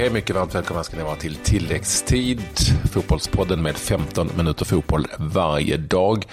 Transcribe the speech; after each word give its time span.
hej, 0.00 0.10
mycket 0.10 0.36
varmt 0.36 0.54
välkomna 0.54 0.84
ska 0.84 0.96
ni 0.96 1.02
vara 1.02 1.16
till 1.16 1.36
tilläggstid. 1.36 2.42
Fotbollspodden 2.92 3.62
med 3.62 3.76
15 3.76 4.30
minuter 4.36 4.64
fotboll 4.64 5.06
varje 5.18 5.76
dag. 5.76 6.26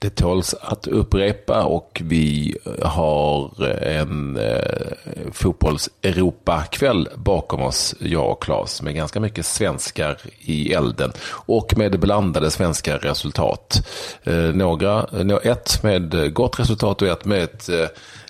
Det 0.00 0.10
tåls 0.10 0.54
att 0.60 0.86
upprepa 0.86 1.64
och 1.64 2.02
vi 2.04 2.56
har 2.82 3.68
eh, 3.68 4.00
en 4.00 4.36
eh, 4.36 5.32
fotbolls-Europa-kväll 5.32 7.08
bakom 7.16 7.62
oss, 7.62 7.94
jag 7.98 8.30
och 8.30 8.42
Claes, 8.42 8.82
med 8.82 8.94
ganska 8.94 9.20
mycket 9.20 9.46
svenskar 9.46 10.18
i 10.38 10.72
elden 10.72 11.12
och 11.28 11.76
med 11.76 12.00
blandade 12.00 12.50
svenska 12.50 12.96
resultat. 12.96 13.88
Eh, 14.24 14.34
några, 14.34 14.98
eh, 14.98 15.50
ett 15.50 15.82
med 15.82 16.34
gott 16.34 16.60
resultat 16.60 17.02
och 17.02 17.08
ett 17.08 17.24
med 17.24 17.42
ett 17.42 17.68
eh, 17.68 17.86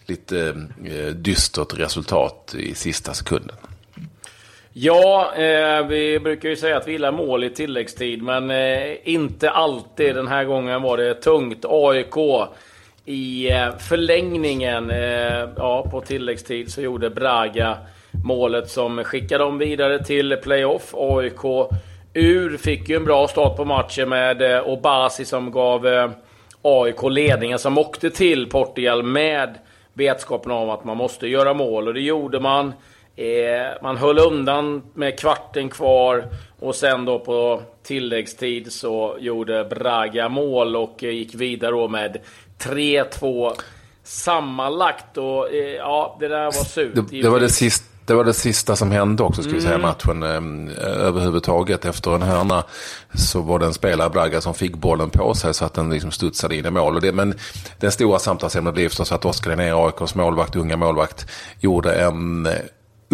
lite 0.06 0.68
eh, 0.84 1.14
dystert 1.14 1.78
resultat 1.78 2.54
i 2.58 2.74
sista 2.74 3.14
sekunden. 3.14 3.56
Ja, 4.76 5.32
eh, 5.36 5.86
vi 5.86 6.20
brukar 6.20 6.48
ju 6.48 6.56
säga 6.56 6.76
att 6.76 6.88
vi 6.88 6.92
gillar 6.92 7.12
mål 7.12 7.44
i 7.44 7.50
tilläggstid, 7.50 8.22
men 8.22 8.50
eh, 8.50 9.08
inte 9.08 9.50
alltid. 9.50 10.14
Den 10.14 10.28
här 10.28 10.44
gången 10.44 10.82
var 10.82 10.96
det 10.96 11.14
tungt. 11.14 11.64
AIK 11.68 12.16
i 13.04 13.50
eh, 13.50 13.76
förlängningen, 13.78 14.90
eh, 14.90 15.48
ja, 15.56 15.88
på 15.90 16.00
tilläggstid, 16.00 16.72
så 16.72 16.80
gjorde 16.80 17.10
Braga 17.10 17.78
målet 18.24 18.70
som 18.70 19.04
skickade 19.04 19.44
dem 19.44 19.58
vidare 19.58 20.04
till 20.04 20.36
playoff. 20.36 20.94
AIK 20.94 21.70
ur 22.14 22.56
fick 22.56 22.88
ju 22.88 22.96
en 22.96 23.04
bra 23.04 23.28
start 23.28 23.56
på 23.56 23.64
matchen 23.64 24.08
med 24.08 24.42
eh, 24.42 24.68
Obasi 24.68 25.24
som 25.24 25.50
gav 25.50 25.86
eh, 25.86 26.10
AIK 26.62 27.02
ledningen, 27.10 27.58
som 27.58 27.78
åkte 27.78 28.10
till 28.10 28.50
Portugal 28.50 29.02
med 29.02 29.58
vetskapen 29.92 30.52
om 30.52 30.70
att 30.70 30.84
man 30.84 30.96
måste 30.96 31.28
göra 31.28 31.54
mål. 31.54 31.88
Och 31.88 31.94
det 31.94 32.00
gjorde 32.00 32.40
man. 32.40 32.72
Eh, 33.16 33.82
man 33.82 33.96
höll 33.96 34.18
undan 34.18 34.82
med 34.94 35.18
kvarten 35.18 35.70
kvar 35.70 36.28
och 36.60 36.74
sen 36.74 37.04
då 37.04 37.18
på 37.18 37.62
tilläggstid 37.82 38.72
så 38.72 39.16
gjorde 39.20 39.64
Braga 39.64 40.28
mål 40.28 40.76
och 40.76 41.02
gick 41.02 41.34
vidare 41.34 41.88
med 41.88 42.20
3-2 42.58 43.52
sammanlagt. 44.02 45.18
Och 45.18 45.54
eh, 45.54 45.74
ja, 45.76 46.16
det 46.20 46.28
där 46.28 46.44
var 46.44 46.52
surt. 46.52 46.94
Det, 46.94 47.22
det 47.22 47.28
var 47.28 47.40
det 47.40 47.48
sista 47.48 47.94
det 48.06 48.14
var 48.14 48.24
det 48.24 48.34
sista 48.34 48.76
som 48.76 48.90
hände 48.90 49.22
också, 49.22 49.42
skulle 49.42 49.58
mm. 49.58 49.68
säga, 49.68 49.78
matchen 49.78 50.22
eh, 50.22 50.84
överhuvudtaget. 50.84 51.84
Efter 51.84 52.14
en 52.14 52.22
hörna 52.22 52.64
så 53.14 53.40
var 53.40 53.58
det 53.58 53.66
en 53.66 53.74
spelare, 53.74 54.10
Braga, 54.10 54.40
som 54.40 54.54
fick 54.54 54.74
bollen 54.74 55.10
på 55.10 55.34
sig 55.34 55.54
så 55.54 55.64
att 55.64 55.74
den 55.74 55.90
liksom 55.90 56.10
studsade 56.10 56.56
in 56.56 56.66
i 56.66 56.70
mål. 56.70 56.94
Och 56.94 57.00
det, 57.00 57.12
men 57.12 57.34
den 57.80 57.92
stora 57.92 58.18
samtalsämnet 58.18 58.74
blev 58.74 58.88
förstås 58.88 59.12
att 59.12 59.24
Oskar 59.24 59.50
Linnér, 59.50 59.86
AIKs 59.86 60.14
målvakt, 60.14 60.56
unga 60.56 60.76
målvakt, 60.76 61.30
gjorde 61.60 61.94
en 61.94 62.48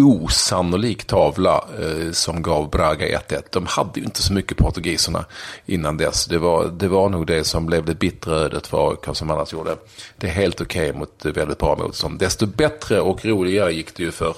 osannolik 0.01 1.05
tavla 1.05 1.63
eh, 1.79 2.11
som 2.11 2.41
gav 2.41 2.69
Braga 2.69 3.19
1-1. 3.19 3.41
De 3.49 3.65
hade 3.65 3.99
ju 3.99 4.05
inte 4.05 4.21
så 4.21 4.33
mycket 4.33 4.57
portugiserna 4.57 5.25
innan 5.65 5.97
dess. 5.97 6.25
Det 6.25 6.37
var, 6.37 6.67
det 6.67 6.87
var 6.87 7.09
nog 7.09 7.27
det 7.27 7.43
som 7.43 7.65
blev 7.65 7.85
det 7.85 7.95
bittra 7.95 8.35
ödet 8.35 8.67
för 8.67 8.89
AIK 8.89 9.15
som 9.17 9.31
annars 9.31 9.53
gjorde 9.53 9.75
det 10.17 10.27
är 10.27 10.31
helt 10.31 10.61
okej 10.61 10.89
okay 10.89 10.99
mot 10.99 11.25
eh, 11.25 11.31
väldigt 11.31 11.57
bra 11.57 11.75
motstånd. 11.75 12.19
Desto 12.19 12.45
bättre 12.45 13.01
och 13.01 13.25
roligare 13.25 13.73
gick 13.73 13.95
det 13.95 14.03
ju 14.03 14.11
för 14.11 14.35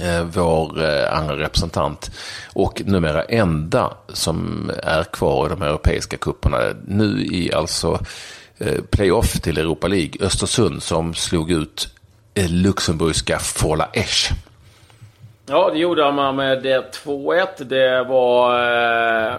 eh, 0.00 0.24
vår 0.24 0.84
eh, 0.84 1.18
andra 1.18 1.36
representant 1.36 2.10
och 2.52 2.82
numera 2.84 3.22
enda 3.22 3.96
som 4.08 4.70
är 4.82 5.04
kvar 5.04 5.46
i 5.46 5.48
de 5.48 5.62
europeiska 5.62 6.16
kupperna. 6.16 6.58
Nu 6.86 7.24
i 7.24 7.52
alltså 7.52 8.00
eh, 8.58 8.82
playoff 8.90 9.40
till 9.40 9.58
Europa 9.58 9.88
League, 9.88 10.26
Östersund 10.26 10.82
som 10.82 11.14
slog 11.14 11.50
ut 11.50 11.88
eh, 12.34 12.50
luxemburgska 12.50 13.38
Fola 13.38 13.88
Esch. 13.92 14.32
Ja, 15.50 15.70
det 15.72 15.78
gjorde 15.78 16.12
man 16.12 16.36
med 16.36 16.66
eh, 16.66 16.82
2-1. 17.04 17.46
Det 17.64 18.04
var 18.04 18.54
eh, 19.30 19.34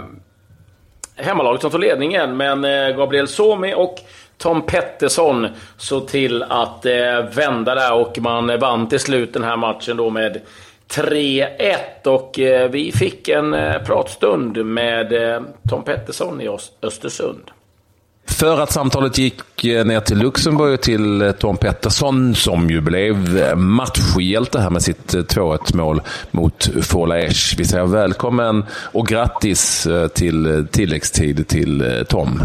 hemmalaget 1.16 1.62
som 1.62 1.72
tog 1.72 1.82
ledningen, 1.82 2.38
men 2.38 2.66
eh, 2.66 2.90
Gabriel 2.98 3.28
Somi 3.28 3.74
och 3.74 4.00
Tom 4.38 4.62
Pettersson 4.62 5.48
såg 5.78 6.08
till 6.08 6.44
att 6.44 6.86
eh, 6.86 7.26
vända 7.36 7.76
där 7.76 7.94
och 7.94 8.18
man 8.20 8.60
vann 8.60 8.90
till 8.90 9.00
slut 9.00 9.34
den 9.34 9.44
här 9.44 9.58
matchen 9.58 9.98
då 9.98 10.10
med 10.10 10.42
3-1 10.94 12.08
och 12.08 12.40
eh, 12.40 12.70
vi 12.70 12.92
fick 12.92 13.30
en 13.30 13.54
eh, 13.54 13.84
pratstund 13.84 14.66
med 14.66 15.14
eh, 15.14 15.42
Tom 15.70 15.84
Pettersson 15.84 16.42
i 16.42 16.50
Östersund. 16.82 17.52
För 18.40 18.62
att 18.62 18.72
samtalet 18.72 19.18
gick 19.18 19.66
eh, 19.66 19.86
ner 19.86 20.00
till 20.00 20.18
Luxemburg 20.18 20.82
till 20.82 21.22
eh, 21.22 21.32
Tom 21.32 21.58
Pettersson 21.58 22.36
som 22.36 22.70
ju 22.70 22.82
blev 22.82 23.38
eh, 23.38 23.56
matchhjälte 23.56 24.60
här 24.60 24.70
med 24.70 24.82
sitt 24.82 25.14
2-1 25.14 25.76
mål 25.78 26.02
mot 26.32 26.70
Fola 26.84 27.20
Esch. 27.20 27.56
Vi 27.58 27.66
säger 27.66 27.86
välkommen 27.86 28.66
och 28.94 29.08
grattis 29.08 29.88
till 30.14 30.68
tilläggstid 30.72 31.48
till 31.48 32.06
Tom. 32.10 32.42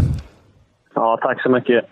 Ja, 0.95 1.19
tack 1.21 1.41
så 1.41 1.49
mycket. 1.49 1.85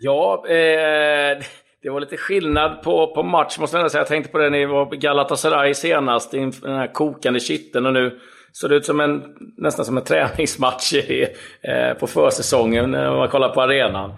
Ja, 0.00 0.44
eh, 0.46 1.38
det 1.82 1.90
var 1.90 2.00
lite 2.00 2.16
skillnad 2.16 2.82
på, 2.82 3.06
på 3.14 3.22
match 3.22 3.58
måste 3.58 3.76
jag 3.76 3.90
säga. 3.90 4.00
Jag 4.00 4.08
tänkte 4.08 4.32
på 4.32 4.38
det 4.38 4.50
när 4.50 4.58
det 4.58 4.66
var 4.66 4.86
Galatasaray 4.86 5.74
senast, 5.74 6.34
i 6.34 6.38
den 6.38 6.76
här 6.76 6.92
kokande 6.92 7.40
kitteln 7.40 7.86
och 7.86 7.92
nu 7.92 8.20
såg 8.52 8.70
det 8.70 8.76
ut 8.76 8.86
som 8.86 9.00
en, 9.00 9.22
nästan 9.56 9.84
som 9.84 9.96
en 9.96 10.04
träningsmatch 10.12 10.92
i, 10.92 11.26
eh, 11.62 11.98
på 11.98 12.06
försäsongen 12.06 12.90
när 12.90 13.16
man 13.16 13.28
kollar 13.28 13.48
på 13.48 13.62
arenan. 13.62 14.12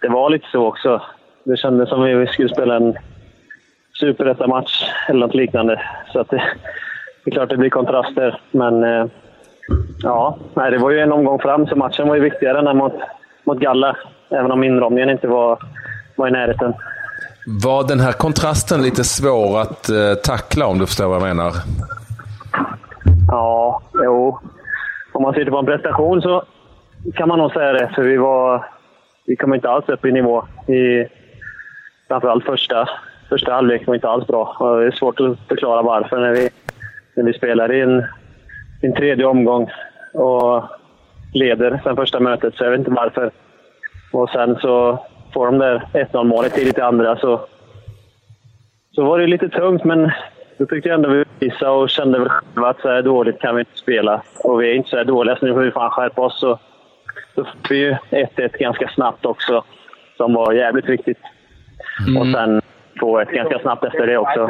Det 0.00 0.08
var 0.08 0.30
lite 0.30 0.46
så 0.52 0.66
också. 0.66 1.02
Det 1.44 1.56
kändes 1.56 1.88
som 1.88 2.02
att 2.02 2.08
vi 2.08 2.26
skulle 2.26 2.48
spela 2.48 2.76
en 2.76 2.96
superettamatch 4.00 4.82
eller 5.08 5.20
något 5.20 5.34
liknande. 5.34 5.82
Så 6.12 6.20
att 6.20 6.30
det, 6.30 6.42
det 7.24 7.30
är 7.30 7.34
klart 7.34 7.48
det 7.48 7.56
blir 7.56 7.70
kontraster, 7.70 8.40
men 8.50 8.84
eh, 8.84 9.06
ja, 10.02 10.38
nej, 10.54 10.70
det 10.70 10.78
var 10.78 10.90
ju 10.90 11.00
en 11.00 11.12
omgång 11.12 11.38
fram, 11.38 11.66
så 11.66 11.76
matchen 11.76 12.08
var 12.08 12.14
ju 12.14 12.20
viktigare 12.20 12.70
än 12.70 12.76
mot, 12.76 12.94
mot 13.44 13.58
Galla. 13.58 13.96
Även 14.30 14.50
om 14.50 14.64
inramningen 14.64 15.10
inte 15.10 15.28
var, 15.28 15.58
var 16.16 16.28
i 16.28 16.30
närheten. 16.30 16.74
Var 17.64 17.88
den 17.88 18.00
här 18.00 18.12
kontrasten 18.12 18.82
lite 18.82 19.04
svår 19.04 19.60
att 19.60 19.88
eh, 19.88 20.14
tackla, 20.24 20.66
om 20.66 20.78
du 20.78 20.86
förstår 20.86 21.06
vad 21.06 21.16
jag 21.16 21.22
menar? 21.22 21.52
Ja, 23.28 23.82
jo. 23.94 24.38
Om 25.12 25.19
man 25.30 25.34
sitter 25.34 25.50
på 25.50 25.58
en 25.58 25.66
prestation 25.66 26.22
så 26.22 26.42
kan 27.14 27.28
man 27.28 27.38
nog 27.38 27.52
säga 27.52 27.72
det. 27.72 27.90
För 27.94 28.02
vi 28.02 28.16
var... 28.16 28.66
Vi 29.26 29.36
kom 29.36 29.54
inte 29.54 29.70
alls 29.70 29.88
upp 29.88 30.04
i 30.04 30.12
nivå. 30.12 30.44
I, 30.68 31.06
framförallt 32.08 32.44
första, 32.44 32.88
första 33.28 33.52
halvlek 33.52 33.86
var 33.86 33.94
inte 33.94 34.08
alls 34.08 34.26
bra. 34.26 34.56
Och 34.58 34.80
det 34.80 34.86
är 34.86 34.90
svårt 34.90 35.20
att 35.20 35.38
förklara 35.48 35.82
varför 35.82 36.20
när 36.20 36.30
vi, 36.30 36.48
när 37.14 37.24
vi 37.24 37.32
spelar 37.32 37.72
i 37.72 37.80
en, 37.80 38.06
en 38.82 38.94
tredje 38.94 39.24
omgång 39.24 39.70
och 40.14 40.62
leder 41.34 41.80
sen 41.84 41.96
första 41.96 42.20
mötet. 42.20 42.54
Så 42.54 42.64
jag 42.64 42.70
vet 42.70 42.78
inte 42.78 42.90
varför. 42.90 43.30
Och 44.12 44.30
sen 44.30 44.56
så 44.56 44.98
får 45.34 45.46
de 45.46 45.58
där 45.58 45.86
1-0 45.92 46.24
målet 46.24 46.54
tidigt 46.54 46.78
i 46.78 46.80
andra 46.80 47.16
så, 47.16 47.40
så 48.94 49.04
var 49.04 49.18
det 49.18 49.26
lite 49.26 49.48
tungt, 49.48 49.84
men 49.84 50.10
då 50.60 50.66
tyckte 50.66 50.88
jag 50.88 50.96
ändå 50.96 51.08
vi 51.08 51.24
visade 51.38 51.70
och 51.70 51.90
kände 51.90 52.18
väl 52.18 52.28
själva 52.28 52.68
att 52.68 52.80
så 52.80 52.88
här 52.88 53.02
dåligt 53.02 53.40
kan 53.40 53.54
vi 53.54 53.60
inte 53.60 53.78
spela. 53.78 54.22
Och 54.38 54.62
vi 54.62 54.70
är 54.70 54.74
inte 54.74 54.90
så 54.90 54.96
här 54.96 55.04
dåliga, 55.04 55.36
så 55.36 55.46
nu 55.46 55.52
får 55.52 55.60
vi 55.60 55.70
fan 55.70 55.90
skärpa 55.90 56.22
oss. 56.22 56.40
Så, 56.40 56.58
då 57.34 57.44
fick 57.44 57.70
vi 57.70 57.76
ju 57.76 57.96
1-1 58.10 58.58
ganska 58.58 58.88
snabbt 58.88 59.26
också, 59.26 59.64
som 60.16 60.34
var 60.34 60.52
jävligt 60.52 60.88
viktigt. 60.88 61.18
Mm. 62.06 62.16
Och 62.16 62.26
sen 62.26 62.60
2-1 63.00 63.32
ganska 63.32 63.58
snabbt 63.58 63.84
efter 63.84 64.06
det 64.06 64.18
också. 64.18 64.48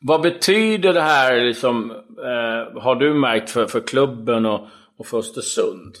Vad 0.00 0.22
betyder 0.22 0.92
det 0.92 1.02
här, 1.02 1.40
liksom, 1.40 1.90
eh, 2.18 2.82
har 2.82 2.94
du 2.94 3.14
märkt, 3.14 3.50
för, 3.50 3.66
för 3.66 3.80
klubben 3.80 4.46
och, 4.46 4.60
och 4.98 5.06
för 5.06 5.18
Östersund? 5.18 5.94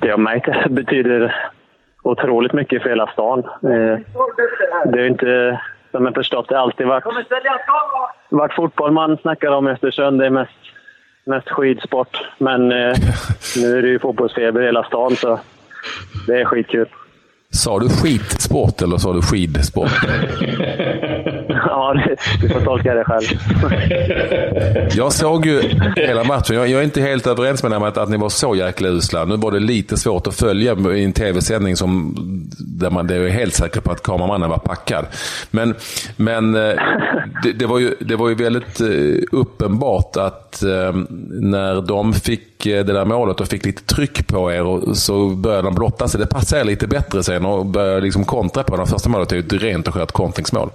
Det 0.00 0.08
jag 0.08 0.20
märkt 0.20 0.70
betyder 0.70 1.50
otroligt 2.02 2.52
mycket 2.52 2.82
för 2.82 2.88
hela 2.88 3.06
stan. 3.06 3.38
Eh, 3.38 3.98
det 4.92 5.00
är 5.00 5.06
inte 5.06 5.60
som 5.90 6.04
jag 6.04 6.14
förstått 6.14 6.48
det 6.48 6.58
alltid 6.58 6.86
varit, 6.86 7.04
varit 8.28 8.54
fotboll 8.54 8.92
man 8.92 9.16
snackar 9.16 9.50
om 9.50 9.68
i 9.68 9.70
Östersund. 9.70 10.20
Det 10.20 10.26
är 10.26 10.30
mest, 10.30 10.52
mest 11.24 11.48
skidsport. 11.48 12.16
Men 12.38 12.72
eh, 12.72 12.96
nu 13.56 13.78
är 13.78 13.82
det 13.82 13.88
ju 13.88 13.98
fotbollsfeber 13.98 14.62
i 14.62 14.64
hela 14.64 14.84
stan, 14.84 15.16
så 15.16 15.40
det 16.26 16.40
är 16.40 16.44
skitkul. 16.44 16.88
Sa 17.50 17.78
du 17.78 17.88
skitsport 17.88 18.82
eller 18.82 18.96
sa 18.96 19.12
du 19.12 19.22
skidsport? 19.22 19.90
ja, 21.66 21.94
du 22.40 22.48
får 22.48 22.60
tolka 22.60 22.94
det 22.94 23.04
själv. 23.04 23.24
jag 24.96 25.12
såg 25.12 25.46
ju 25.46 25.62
hela 25.96 26.24
matchen. 26.24 26.56
Jag, 26.56 26.68
jag 26.68 26.80
är 26.80 26.84
inte 26.84 27.00
helt 27.00 27.26
överens 27.26 27.62
med 27.62 27.72
att, 27.72 27.98
att 27.98 28.08
ni 28.08 28.16
var 28.16 28.28
så 28.28 28.54
jäkla 28.54 28.88
usla. 28.88 29.24
Nu 29.24 29.36
var 29.36 29.52
det 29.52 29.60
lite 29.60 29.96
svårt 29.96 30.26
att 30.26 30.34
följa 30.34 30.76
i 30.94 31.04
en 31.04 31.12
tv-sändning 31.12 31.76
som, 31.76 32.14
där 32.58 32.90
man 32.90 33.10
är 33.10 33.28
helt 33.28 33.54
säker 33.54 33.80
på 33.80 33.92
att 33.92 34.02
kameramannen 34.02 34.50
var 34.50 34.58
packad. 34.58 35.06
Men, 35.50 35.74
men 36.16 36.54
eh, 36.54 36.74
det, 37.42 37.52
det, 37.52 37.66
var 37.66 37.78
ju, 37.78 37.94
det 38.00 38.16
var 38.16 38.28
ju 38.28 38.34
väldigt 38.34 38.80
eh, 38.80 38.88
uppenbart 39.32 40.16
att 40.16 40.62
eh, 40.62 40.92
när 41.28 41.82
de 41.82 42.12
fick 42.12 42.64
det 42.64 42.82
där 42.82 43.04
målet 43.04 43.40
och 43.40 43.48
fick 43.48 43.64
lite 43.64 43.82
tryck 43.94 44.26
på 44.26 44.52
er 44.52 44.94
så 44.94 45.28
började 45.28 45.62
de 45.62 45.74
blotta 45.74 46.08
sig. 46.08 46.20
Det 46.20 46.26
passade 46.26 46.64
lite 46.64 46.86
bättre 46.86 47.22
sen 47.22 47.44
och 47.44 47.66
började 47.66 48.00
liksom 48.00 48.24
kontra 48.24 48.62
på 48.62 48.76
det. 48.76 48.86
Första 48.86 49.08
målet 49.08 49.32
är 49.32 49.36
ju 49.36 49.42
ett 49.42 49.52
rent 49.52 49.88
och 49.88 49.94
skönt 49.94 50.12
kontringsmål. 50.12 50.70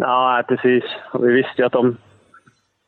Ja, 0.00 0.42
precis. 0.48 0.84
Vi 1.20 1.32
visste 1.32 1.62
ju 1.62 1.64
att 1.64 1.72
de, 1.72 1.96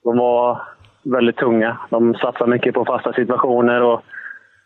de 0.04 0.18
var 0.18 0.62
väldigt 1.02 1.36
tunga. 1.36 1.78
De 1.90 2.14
satsar 2.14 2.46
mycket 2.46 2.74
på 2.74 2.84
fasta 2.84 3.12
situationer 3.12 3.82
och 3.82 4.02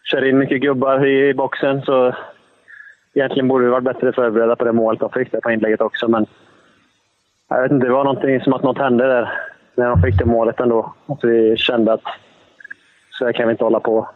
kör 0.04 0.24
in 0.24 0.38
mycket 0.38 0.60
gubbar 0.60 1.06
i 1.06 1.34
boxen. 1.34 1.82
Så 1.82 2.14
egentligen 3.14 3.48
borde 3.48 3.64
vi 3.64 3.70
varit 3.70 3.84
bättre 3.84 4.12
förberedda 4.12 4.56
på 4.56 4.64
det 4.64 4.72
målet 4.72 5.00
de 5.00 5.10
fick 5.10 5.32
där 5.32 5.40
på 5.40 5.50
inlägget 5.50 5.80
också. 5.80 6.08
Men 6.08 6.26
jag 7.48 7.62
vet 7.62 7.72
inte, 7.72 7.86
det 7.86 7.92
var 7.92 8.04
någonting 8.04 8.40
som 8.40 8.52
att 8.52 8.62
något 8.62 8.78
hände 8.78 9.06
där 9.06 9.32
när 9.74 9.88
de 9.88 10.02
fick 10.02 10.18
det 10.18 10.24
målet 10.24 10.60
ändå. 10.60 10.94
Att 11.06 11.24
vi 11.24 11.56
kände 11.56 11.92
att 11.92 12.04
så 13.10 13.24
här 13.24 13.32
kan 13.32 13.46
vi 13.46 13.52
inte 13.52 13.64
hålla 13.64 13.80
på. 13.80 14.08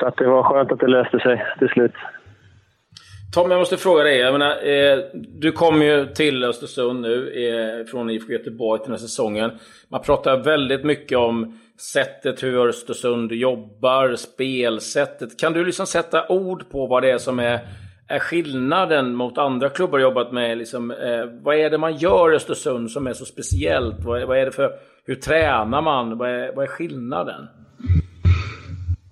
Så 0.00 0.06
att 0.06 0.16
det 0.16 0.26
var 0.26 0.42
skönt 0.42 0.72
att 0.72 0.80
det 0.80 0.86
löste 0.86 1.18
sig 1.18 1.46
till 1.58 1.68
slut. 1.68 1.94
Tom, 3.36 3.50
jag 3.50 3.58
måste 3.58 3.76
fråga 3.76 4.02
dig. 4.02 4.18
Jag 4.18 4.32
menar, 4.32 4.50
eh, 4.50 4.98
du 5.14 5.52
kom 5.52 5.82
ju 5.82 6.06
till 6.06 6.44
Östersund 6.44 7.00
nu 7.00 7.30
eh, 7.30 7.86
från 7.86 8.10
IFK 8.10 8.32
Göteborg 8.32 8.80
till 8.80 8.90
den 8.90 8.92
här 8.92 9.06
säsongen. 9.06 9.50
Man 9.88 10.02
pratar 10.02 10.36
väldigt 10.36 10.84
mycket 10.84 11.18
om 11.18 11.58
sättet 11.92 12.42
hur 12.42 12.68
Östersund 12.68 13.32
jobbar, 13.32 14.14
spelsättet. 14.14 15.38
Kan 15.40 15.52
du 15.52 15.64
liksom 15.64 15.86
sätta 15.86 16.28
ord 16.28 16.70
på 16.70 16.86
vad 16.86 17.02
det 17.02 17.10
är 17.10 17.18
som 17.18 17.38
är, 17.38 17.60
är 18.08 18.18
skillnaden 18.18 19.14
mot 19.14 19.38
andra 19.38 19.68
klubbar 19.68 19.98
jobbat 19.98 20.32
med? 20.32 20.58
Liksom, 20.58 20.90
eh, 20.90 21.24
vad 21.42 21.56
är 21.56 21.70
det 21.70 21.78
man 21.78 21.96
gör 21.96 22.32
i 22.32 22.36
Östersund 22.36 22.90
som 22.90 23.06
är 23.06 23.12
så 23.12 23.24
speciellt? 23.24 24.04
Vad, 24.04 24.22
vad 24.22 24.38
är 24.38 24.44
det 24.44 24.52
för, 24.52 24.70
hur 25.06 25.14
tränar 25.14 25.82
man? 25.82 26.18
Vad 26.18 26.30
är, 26.30 26.52
vad 26.56 26.64
är 26.64 26.68
skillnaden? 26.68 27.48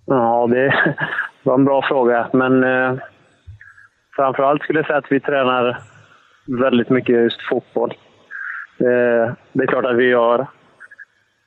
Ja, 0.07 0.47
det 0.51 0.95
var 1.43 1.55
en 1.55 1.65
bra 1.65 1.83
fråga. 1.89 2.29
Men 2.33 2.65
eh, 2.65 2.99
framförallt 4.17 4.63
skulle 4.63 4.79
jag 4.79 4.87
säga 4.87 4.99
att 4.99 5.13
vi 5.13 5.21
tränar 5.21 5.79
väldigt 6.47 6.91
mycket 6.91 7.15
just 7.15 7.43
fotboll. 7.43 7.95
Eh, 8.81 9.33
det 9.53 9.63
är 9.63 9.67
klart 9.67 9.85
att 9.85 9.97
vi 9.97 10.09
gör 10.09 10.47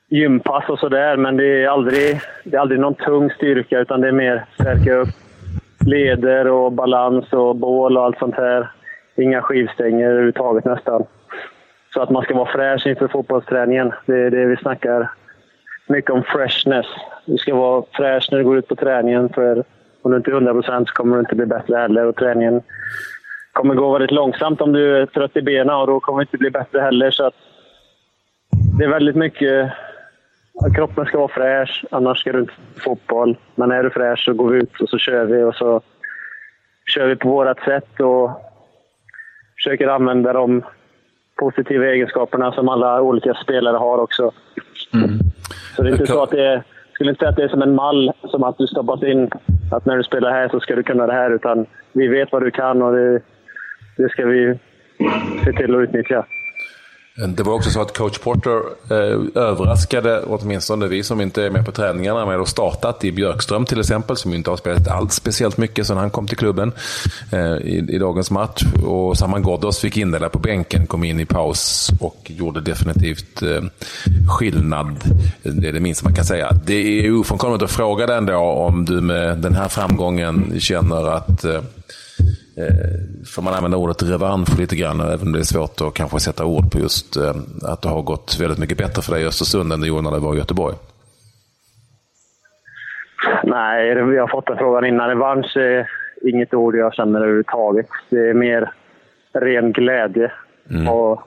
gympass 0.09 0.69
och 0.69 0.79
sådär, 0.79 1.17
men 1.17 1.37
det 1.37 1.63
är, 1.63 1.69
aldrig, 1.69 2.19
det 2.43 2.55
är 2.55 2.61
aldrig 2.61 2.79
någon 2.79 2.95
tung 2.95 3.29
styrka 3.29 3.79
utan 3.79 4.01
det 4.01 4.07
är 4.07 4.11
mer 4.11 4.45
stärka 4.53 4.93
upp 4.93 5.09
leder 5.87 6.47
och 6.47 6.71
balans 6.71 7.33
och 7.33 7.55
bål 7.55 7.97
och 7.97 8.03
allt 8.03 8.19
sånt 8.19 8.35
här. 8.35 8.71
Inga 9.17 9.41
skivstänger 9.41 10.09
överhuvudtaget 10.09 10.65
nästan. 10.65 11.05
Så 11.93 12.01
att 12.01 12.09
man 12.09 12.23
ska 12.23 12.35
vara 12.35 12.51
fräsch 12.51 12.87
inför 12.87 13.07
fotbollsträningen. 13.07 13.93
Det 14.05 14.17
är 14.17 14.31
det 14.31 14.45
vi 14.45 14.57
snackar 14.57 15.11
mycket 15.87 16.11
om 16.11 16.23
freshness. 16.23 16.85
Du 17.25 17.37
ska 17.37 17.55
vara 17.55 17.83
fräsch 17.93 18.27
när 18.31 18.37
du 18.37 18.43
går 18.43 18.57
ut 18.57 18.67
på 18.67 18.75
träningen. 18.75 19.29
För 19.29 19.63
om 20.07 20.11
du 20.11 20.17
inte 20.17 20.31
är 20.31 20.33
100 20.33 20.53
procent 20.53 20.87
så 20.87 20.93
kommer 20.93 21.15
du 21.15 21.19
inte 21.19 21.35
bli 21.35 21.45
bättre 21.45 21.75
heller. 21.75 22.05
Och 22.05 22.15
träningen 22.15 22.61
kommer 23.53 23.75
gå 23.75 23.93
väldigt 23.93 24.11
långsamt 24.11 24.61
om 24.61 24.73
du 24.73 24.97
är 24.97 25.05
trött 25.05 25.37
i 25.37 25.41
benen 25.41 25.75
och 25.75 25.87
då 25.87 25.99
kommer 25.99 26.19
du 26.19 26.23
inte 26.23 26.37
bli 26.37 26.49
bättre 26.49 26.79
heller. 26.79 27.11
Så 27.11 27.25
att 27.25 27.33
det 28.77 28.83
är 28.83 28.89
väldigt 28.89 29.15
mycket... 29.15 29.71
Kroppen 30.75 31.05
ska 31.05 31.17
vara 31.17 31.27
fräsch, 31.27 31.85
annars 31.91 32.19
ska 32.19 32.31
du 32.31 32.39
inte 32.39 32.53
fotboll. 32.77 33.37
Men 33.55 33.71
är 33.71 33.83
du 33.83 33.89
fräsch 33.89 34.25
så 34.25 34.33
går 34.33 34.49
vi 34.49 34.59
ut 34.59 34.81
och 34.81 34.89
så 34.89 34.97
kör 34.97 35.25
vi. 35.25 35.43
Och 35.43 35.55
så 35.55 35.81
kör 36.85 37.07
vi 37.07 37.15
på 37.15 37.29
vårt 37.29 37.63
sätt 37.63 37.99
och 37.99 38.31
försöker 39.55 39.87
använda 39.87 40.33
de 40.33 40.63
positiva 41.39 41.85
egenskaperna 41.85 42.51
som 42.51 42.69
alla 42.69 43.01
olika 43.01 43.33
spelare 43.33 43.77
har 43.77 43.97
också. 43.97 44.31
Mm. 44.93 45.09
Så 45.75 45.83
det 45.83 45.89
är 45.89 45.91
inte 45.91 46.07
så 46.07 46.23
att 46.23 46.29
det 46.29 46.45
är, 46.45 46.63
skulle 46.93 47.09
inte 47.09 47.19
säga 47.19 47.29
att 47.29 47.35
det 47.35 47.43
är 47.43 47.47
som 47.47 47.61
en 47.61 47.75
mall, 47.75 48.11
som 48.23 48.43
att 48.43 48.57
du 48.57 48.67
stoppas 48.67 49.03
in 49.03 49.29
att 49.69 49.85
när 49.85 49.97
du 49.97 50.03
spelar 50.03 50.31
här 50.31 50.49
så 50.49 50.59
ska 50.59 50.75
du 50.75 50.83
kunna 50.83 51.07
det 51.07 51.13
här. 51.13 51.31
Utan 51.31 51.65
vi 51.93 52.07
vet 52.07 52.31
vad 52.31 52.43
du 52.43 52.51
kan 52.51 52.81
och 52.81 52.93
det, 52.93 53.21
det 53.97 54.09
ska 54.09 54.25
vi 54.25 54.59
se 55.45 55.53
till 55.53 55.75
att 55.75 55.81
utnyttja. 55.81 56.25
Eh, 57.21 57.27
det 57.27 57.43
var 57.43 57.53
också 57.53 57.69
så 57.69 57.81
att 57.81 57.97
coach 57.97 58.17
Porter 58.17 58.61
eh, 58.89 59.43
överraskade 59.43 60.23
åtminstone 60.23 60.87
vi 60.87 61.03
som 61.03 61.21
inte 61.21 61.43
är 61.43 61.49
med 61.49 61.65
på 61.65 61.71
träningarna 61.71 62.25
med 62.25 62.39
att 62.39 62.47
startat 62.47 63.03
i 63.03 63.11
Björkström 63.11 63.65
till 63.65 63.79
exempel, 63.79 64.17
som 64.17 64.33
inte 64.33 64.49
har 64.49 64.57
spelat 64.57 64.87
alls 64.87 65.13
speciellt 65.13 65.57
mycket 65.57 65.87
sedan 65.87 65.97
han 65.97 66.09
kom 66.09 66.27
till 66.27 66.37
klubben 66.37 66.71
eh, 67.31 67.39
i, 67.39 67.85
i, 67.89 67.97
dagens 67.97 68.31
match. 68.31 68.63
Och 68.85 69.17
Saman 69.17 69.41
Ghoddos 69.41 69.79
fick 69.79 69.97
in 69.97 70.11
där 70.11 70.29
på 70.29 70.39
bänken, 70.39 70.87
kom 70.87 71.03
in 71.03 71.19
i 71.19 71.25
paus 71.25 71.91
och 71.99 72.31
gjorde 72.35 72.61
definitivt 72.61 73.41
eh, 73.41 73.61
skillnad. 74.37 74.95
Det 75.43 75.67
är 75.67 75.73
det 75.73 75.79
minsta 75.79 76.03
man 76.03 76.15
kan 76.15 76.25
säga. 76.25 76.51
Det 76.65 77.05
är 77.05 77.19
ofrånkomligt 77.19 77.63
att 77.63 77.71
fråga 77.71 78.07
dig 78.07 78.17
ändå 78.17 78.37
om 78.37 78.85
du 78.85 79.01
med 79.01 79.37
den 79.37 79.55
här 79.55 79.67
framgången 79.67 80.59
känner 80.59 81.07
att 81.07 81.45
Eh, 81.45 81.61
får 83.35 83.41
man 83.41 83.53
använda 83.53 83.77
ordet 83.77 84.03
revansch 84.03 84.59
lite 84.59 84.75
grann, 84.75 85.01
även 85.01 85.27
om 85.27 85.33
det 85.33 85.39
är 85.39 85.43
svårt 85.43 85.81
att 85.81 85.93
kanske 85.93 86.19
sätta 86.19 86.45
ord 86.45 86.71
på 86.71 86.79
just 86.79 87.17
eh, 87.17 87.35
att 87.71 87.81
det 87.81 87.89
har 87.89 88.01
gått 88.01 88.37
väldigt 88.39 88.59
mycket 88.59 88.77
bättre 88.77 89.01
för 89.01 89.13
dig 89.13 89.23
i 89.23 89.27
Östersund 89.27 89.73
än 89.73 89.81
det 89.81 89.87
gjorde 89.87 90.01
när 90.01 90.11
det 90.11 90.19
var 90.19 90.35
i 90.35 90.37
Göteborg? 90.37 90.75
Nej, 93.43 94.03
vi 94.03 94.17
har 94.17 94.27
fått 94.27 94.47
den 94.47 94.57
frågan 94.57 94.85
innan. 94.85 95.09
Revansch 95.09 95.57
är 95.57 95.89
inget 96.21 96.53
ord 96.53 96.75
jag 96.75 96.93
känner 96.93 97.19
överhuvudtaget. 97.19 97.87
Det 98.09 98.29
är 98.29 98.33
mer 98.33 98.71
ren 99.33 99.71
glädje. 99.71 100.31
Mm. 100.69 100.87
Och 100.87 101.21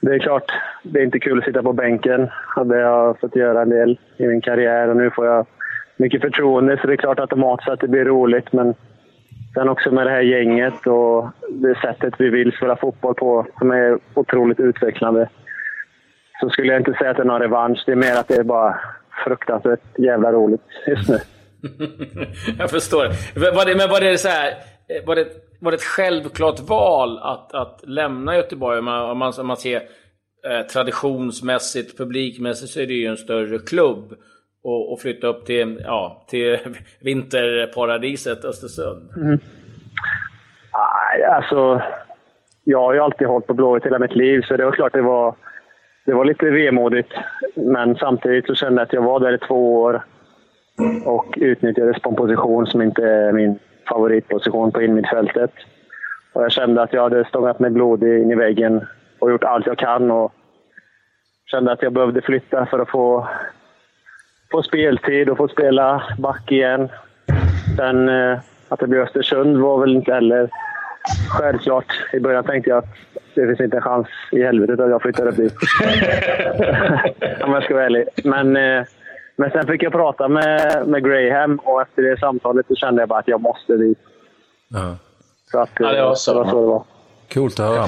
det 0.00 0.14
är 0.14 0.18
klart, 0.18 0.52
det 0.82 1.00
är 1.00 1.04
inte 1.04 1.18
kul 1.18 1.38
att 1.38 1.44
sitta 1.44 1.62
på 1.62 1.72
bänken. 1.72 2.28
Det 2.64 2.74
har 2.74 2.76
jag 2.76 3.20
fått 3.20 3.36
göra 3.36 3.62
en 3.62 3.70
del 3.70 3.98
i 4.16 4.26
min 4.26 4.40
karriär 4.40 4.88
och 4.88 4.96
nu 4.96 5.10
får 5.10 5.26
jag 5.26 5.46
mycket 5.96 6.20
förtroende 6.20 6.78
så 6.80 6.86
det 6.86 6.92
är 6.92 6.96
klart 6.96 7.20
automatiskt 7.20 7.68
att 7.68 7.80
det 7.80 7.88
blir 7.88 8.04
roligt. 8.04 8.52
Men 8.52 8.74
Sen 9.54 9.68
också 9.68 9.90
med 9.90 10.06
det 10.06 10.10
här 10.10 10.20
gänget 10.20 10.86
och 10.86 11.28
det 11.48 11.74
sättet 11.80 12.14
vi 12.18 12.28
vill 12.30 12.52
spela 12.52 12.76
fotboll 12.76 13.14
på 13.14 13.46
som 13.58 13.70
är 13.70 13.98
otroligt 14.14 14.60
utvecklande. 14.60 15.28
Så 16.40 16.50
skulle 16.50 16.72
jag 16.72 16.80
inte 16.80 16.92
säga 16.92 17.10
att 17.10 17.16
det 17.16 17.22
är 17.22 17.26
någon 17.26 17.40
revansch. 17.40 17.82
Det 17.86 17.92
är 17.92 17.96
mer 17.96 18.16
att 18.16 18.28
det 18.28 18.36
är 18.36 18.44
bara 18.44 18.80
fruktansvärt 19.24 19.98
jävla 19.98 20.32
roligt 20.32 20.60
just 20.86 21.08
nu. 21.08 21.18
jag 22.58 22.70
förstår. 22.70 23.06
Var 23.54 23.66
det, 23.66 23.76
men 23.76 23.88
var 23.88 24.00
det 24.00 24.18
så 24.18 24.28
här, 24.28 24.54
var 25.06 25.16
det, 25.16 25.26
var 25.60 25.70
det 25.70 25.74
ett 25.74 25.82
självklart 25.82 26.60
val 26.60 27.18
att, 27.18 27.54
att 27.54 27.80
lämna 27.86 28.36
Göteborg? 28.36 28.78
Om 28.78 28.84
man, 28.84 29.10
om 29.10 29.18
man, 29.18 29.32
om 29.38 29.46
man 29.46 29.56
ser 29.56 29.76
eh, 29.76 30.66
traditionsmässigt, 30.72 31.98
publikmässigt 31.98 32.72
så 32.72 32.80
är 32.80 32.86
det 32.86 32.92
ju 32.92 33.06
en 33.06 33.16
större 33.16 33.58
klubb 33.58 34.14
och, 34.68 34.92
och 34.92 35.00
flytta 35.00 35.26
upp 35.26 35.46
till, 35.46 35.80
ja, 35.84 36.22
till 36.28 36.58
vinterparadiset 37.00 38.44
Östersund? 38.44 39.10
Mm. 39.16 39.38
Nej, 40.72 41.24
alltså... 41.24 41.82
Jag 42.64 42.80
har 42.80 42.94
ju 42.94 43.00
alltid 43.00 43.26
hållit 43.26 43.46
på 43.46 43.54
Blåvitt 43.54 43.86
hela 43.86 43.98
mitt 43.98 44.16
liv, 44.16 44.42
så 44.42 44.56
det 44.56 44.64
var 44.64 44.72
klart 44.72 44.92
det 44.92 45.02
var, 45.02 45.34
det 46.06 46.14
var 46.14 46.24
lite 46.24 46.50
vemodigt. 46.50 47.12
Men 47.54 47.96
samtidigt 47.96 48.46
så 48.46 48.54
kände 48.54 48.80
jag 48.80 48.86
att 48.86 48.92
jag 48.92 49.02
var 49.02 49.20
där 49.20 49.34
i 49.34 49.38
två 49.38 49.82
år 49.82 50.04
och 51.04 51.38
utnyttjades 51.40 52.02
på 52.02 52.10
en 52.10 52.16
position 52.16 52.66
som 52.66 52.82
inte 52.82 53.02
är 53.02 53.32
min 53.32 53.58
favoritposition 53.88 54.72
på 54.72 54.82
innermittfältet. 54.82 55.50
Och 56.32 56.42
jag 56.42 56.52
kände 56.52 56.82
att 56.82 56.92
jag 56.92 57.02
hade 57.02 57.24
stångat 57.24 57.58
mig 57.58 57.70
blodig 57.70 58.22
in 58.22 58.30
i 58.30 58.34
väggen 58.34 58.86
och 59.18 59.30
gjort 59.30 59.44
allt 59.44 59.66
jag 59.66 59.78
kan. 59.78 60.10
Och 60.10 60.32
kände 61.50 61.72
att 61.72 61.82
jag 61.82 61.92
behövde 61.92 62.22
flytta 62.22 62.66
för 62.66 62.78
att 62.78 62.90
få 62.90 63.28
få 64.50 64.62
speltid 64.62 65.30
och 65.30 65.36
få 65.36 65.48
spela 65.48 66.02
back 66.18 66.52
igen. 66.52 66.88
Sen 67.76 68.08
eh, 68.08 68.38
att 68.68 68.80
det 68.80 68.86
blir 68.86 69.00
Östersund 69.00 69.56
var 69.56 69.78
väl 69.78 69.96
inte 69.96 70.12
heller 70.12 70.50
självklart. 71.30 71.86
I 72.12 72.20
början 72.20 72.44
tänkte 72.44 72.70
jag 72.70 72.78
att 72.78 72.94
det 73.34 73.46
finns 73.46 73.60
inte 73.60 73.76
en 73.76 73.82
chans 73.82 74.08
i 74.32 74.42
helvetet 74.42 74.80
att 74.80 74.90
jag 74.90 75.02
flyttar 75.02 75.26
upp 75.26 75.36
dit. 75.36 75.54
Om 77.44 77.52
jag 77.52 77.64
ska 77.64 77.74
vara 77.74 77.84
ärlig. 77.84 78.08
Men, 78.24 78.56
eh, 78.56 78.84
men 79.36 79.50
sen 79.50 79.66
fick 79.66 79.82
jag 79.82 79.92
prata 79.92 80.28
med, 80.28 80.88
med 80.88 81.04
Graham 81.04 81.56
och 81.56 81.82
efter 81.82 82.02
det 82.02 82.20
samtalet 82.20 82.66
så 82.66 82.74
kände 82.74 83.02
jag 83.02 83.08
bara 83.08 83.18
att 83.18 83.28
jag 83.28 83.40
måste 83.40 83.76
dit. 83.76 83.98
Ja. 84.68 84.96
Så 85.50 85.58
att, 85.58 85.70
ja, 85.78 85.92
det, 85.92 86.02
var 86.02 86.14
så. 86.14 86.32
det 86.32 86.38
var 86.38 86.50
så 86.50 86.60
det 86.60 86.66
var. 86.66 86.84
Coolt 87.34 87.60
att 87.60 87.66
höra. 87.66 87.84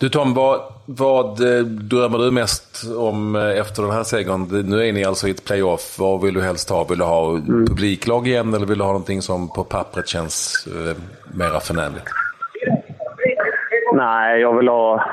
Du 0.00 0.08
Tom, 0.08 0.34
vad, 0.34 0.60
vad 0.86 1.56
eh, 1.56 1.64
drömmer 1.64 2.18
du 2.18 2.30
mest 2.30 2.84
om 2.98 3.36
eh, 3.36 3.58
efter 3.60 3.82
den 3.82 3.90
här 3.90 4.02
segern? 4.02 4.68
Nu 4.70 4.88
är 4.88 4.92
ni 4.92 5.04
alltså 5.04 5.28
i 5.28 5.30
ett 5.30 5.44
playoff. 5.44 5.96
Vad 5.98 6.22
vill 6.22 6.34
du 6.34 6.42
helst 6.42 6.70
ha? 6.70 6.84
Vill 6.84 6.98
du 6.98 7.04
ha 7.04 7.30
mm. 7.30 7.66
publiklag 7.66 8.26
igen 8.26 8.54
eller 8.54 8.66
vill 8.66 8.78
du 8.78 8.84
ha 8.84 8.92
någonting 8.92 9.22
som 9.22 9.48
på 9.48 9.64
pappret 9.64 10.08
känns 10.08 10.66
eh, 10.66 10.96
mera 11.38 11.60
förnämligt? 11.60 12.06
Nej, 13.94 14.40
jag 14.40 14.56
vill 14.56 14.68
ha 14.68 15.04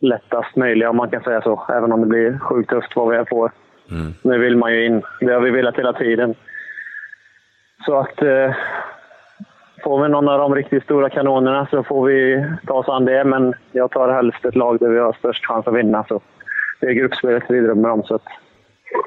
lättast 0.00 0.56
möjliga 0.56 0.90
om 0.90 0.96
man 0.96 1.10
kan 1.10 1.22
säga 1.22 1.42
så. 1.42 1.66
Även 1.68 1.92
om 1.92 2.00
det 2.00 2.06
blir 2.06 2.38
sjukt 2.38 2.70
tufft 2.70 2.96
vad 2.96 3.10
vi 3.10 3.16
än 3.16 3.26
får. 3.26 3.52
Mm. 3.90 4.14
Nu 4.22 4.38
vill 4.38 4.56
man 4.56 4.72
ju 4.72 4.86
in. 4.86 5.02
Det 5.20 5.32
har 5.32 5.40
vi 5.40 5.50
velat 5.50 5.76
hela 5.76 5.92
tiden. 5.92 6.34
Så 7.86 7.98
att... 7.98 8.22
Eh, 8.22 8.54
Får 9.82 10.02
vi 10.02 10.08
någon 10.08 10.28
av 10.28 10.38
de 10.38 10.54
riktigt 10.54 10.84
stora 10.84 11.10
kanonerna 11.10 11.66
så 11.70 11.82
får 11.82 12.06
vi 12.06 12.46
ta 12.66 12.74
oss 12.74 12.88
an 12.88 13.04
det, 13.04 13.24
men 13.24 13.54
jag 13.72 13.90
tar 13.90 14.08
helst 14.08 14.44
ett 14.44 14.56
lag 14.56 14.78
där 14.78 14.88
vi 14.88 14.98
har 14.98 15.12
störst 15.12 15.46
chans 15.46 15.66
att 15.66 15.74
vinna. 15.74 16.04
Så 16.08 16.20
det 16.80 16.86
är 16.86 16.92
gruppspelet 16.92 17.42
vi 17.48 17.60
drömmer 17.60 17.90
om, 17.90 18.02
så 18.02 18.18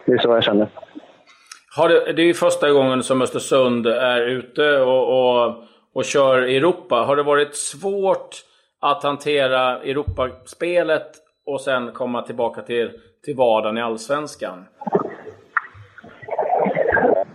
det 0.06 0.12
är 0.12 0.18
så 0.18 0.30
jag 0.30 0.44
känner. 0.44 0.68
Har 1.78 1.90
det, 1.90 2.14
det 2.14 2.22
är 2.22 2.26
ju 2.26 2.34
första 2.34 2.72
gången 2.72 3.04
som 3.04 3.22
Östersund 3.22 3.88
är 3.88 4.22
ute 4.22 4.80
och, 4.82 5.44
och, 5.44 5.56
och 5.94 6.06
kör 6.06 6.46
i 6.46 6.58
Europa. 6.58 6.96
Har 6.96 7.16
det 7.16 7.24
varit 7.24 7.56
svårt 7.56 8.36
att 8.82 9.04
hantera 9.04 9.80
Europaspelet 9.80 11.12
och 11.46 11.62
sen 11.62 11.92
komma 11.92 12.22
tillbaka 12.22 12.62
till, 12.62 12.92
till 13.26 13.36
vardagen 13.36 13.78
i 13.78 13.82
Allsvenskan? 13.82 14.66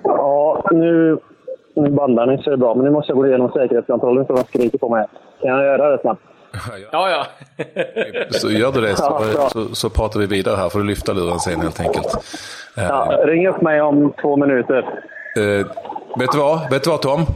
Ja, 0.02 0.68
nu, 0.70 1.18
nu 1.76 1.90
bandar 1.90 2.26
ni 2.26 2.42
så 2.42 2.50
är 2.50 2.50
det 2.50 2.56
bra. 2.56 2.75
Men 2.75 2.85
nu 2.85 2.90
måste 2.90 3.12
jag 3.12 3.18
gå 3.18 3.26
igenom 3.26 3.52
säkerhetskontrollen 3.52 4.26
för 4.26 4.35
de 4.35 4.45
skriker 4.45 4.78
på 4.78 4.88
mig. 4.88 5.06
Kan 5.42 5.50
jag 5.50 5.64
göra 5.64 5.90
det 5.90 5.99
snabbt? 5.99 6.23
Ja, 6.92 7.11
ja. 7.11 7.26
så 8.30 8.50
gör 8.50 8.73
du 8.73 8.80
det 8.80 8.97
så, 8.97 9.23
så, 9.52 9.75
så, 9.75 9.90
pratar 9.90 10.21
vi 10.21 10.26
vidare 10.26 10.56
här. 10.56 10.68
får 10.68 10.78
du 10.78 10.85
lyfta 10.85 11.12
luren 11.12 11.38
sen 11.38 11.61
helt 11.61 11.80
enkelt. 11.80 12.06
Ja, 12.76 13.21
ring 13.25 13.49
upp 13.49 13.62
mig 13.62 13.83
om 13.83 14.12
två 14.21 14.37
minuter. 14.37 14.78
Uh, 15.38 15.66
vet, 16.18 16.33
du 16.33 16.38
vad? 16.38 16.71
vet 16.71 16.85
du 16.85 16.90
vad 16.90 17.02
Tom? 17.02 17.26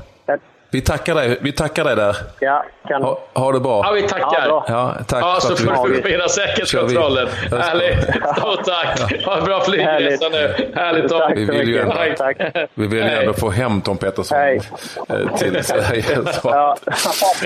Vi 0.73 0.81
tackar 0.81 1.15
dig, 1.15 1.39
vi 1.43 1.53
tackar 1.53 1.85
dig 1.85 1.97
där. 1.97 2.17
Ja, 2.41 2.65
kan... 2.91 3.03
ha, 3.03 3.19
ha 3.35 3.53
det 3.53 3.61
bra. 3.61 3.83
Ja, 3.85 3.93
vi 3.93 4.03
tackar. 4.03 4.47
Ja, 4.49 4.65
ja 4.69 4.95
tack 5.07 5.23
ja, 5.23 5.39
så 5.41 5.57
får 5.57 5.89
du 5.89 6.03
förmedla 6.03 6.29
säkerhetskontrollen. 6.29 7.29
Härligt. 7.51 8.03
Stort 8.37 8.65
tack. 8.65 9.25
Ha 9.25 9.39
en 9.39 9.45
bra 9.45 9.61
flygresa 9.61 10.29
nu. 10.29 10.71
Härligt 10.75 11.09
Tom. 11.09 11.33
Vi 11.35 11.45
vill 11.45 11.69
ju 11.69 11.79
ändå, 11.79 11.95
tack. 12.17 12.37
Vi 12.75 12.87
vill 12.87 12.99
ju 12.99 13.11
ändå 13.11 13.33
få 13.33 13.51
hem 13.51 13.81
Tom 13.81 13.97
Pettersson 13.97 14.39
Hej. 14.39 14.61
Eh, 15.09 15.37
till 15.37 15.65
Sverige. 15.65 16.03
Så, 16.43 16.49
ja. 16.49 16.77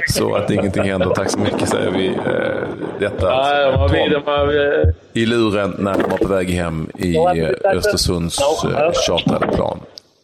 så, 0.08 0.34
att 0.34 0.50
ingenting 0.50 0.82
händer. 0.82 1.10
Tack 1.10 1.30
så 1.30 1.38
mycket 1.38 1.68
säger 1.68 1.90
vi. 1.90 2.06
Eh, 2.06 2.14
detta 2.98 3.26
ja, 3.26 3.32
alltså, 3.32 3.96
Tom, 3.96 4.24
de 5.12 5.20
i 5.20 5.26
luren 5.26 5.74
när 5.78 5.94
de 5.94 6.02
var 6.02 6.18
på 6.18 6.28
väg 6.28 6.50
hem 6.50 6.90
i 6.98 7.18
Östersunds 7.64 8.38
chartrade 9.06 9.46
plan. 9.56 9.80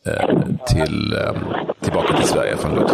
Eh, 0.07 0.29
till, 0.67 1.17
eh, 1.17 1.33
tillbaka 1.81 2.17
till 2.17 2.27
Sverige 2.27 2.57
från 2.57 2.75
Lund. 2.75 2.91